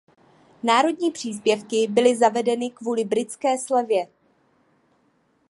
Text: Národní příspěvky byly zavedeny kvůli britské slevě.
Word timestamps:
Národní 0.63 1.11
příspěvky 1.11 1.87
byly 1.89 2.15
zavedeny 2.17 2.69
kvůli 2.69 3.03
britské 3.05 3.57
slevě. 3.59 4.07